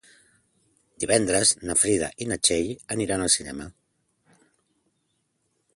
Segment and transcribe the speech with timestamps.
[1.03, 3.67] Divendres na Frida i na Txell aniran al cinema.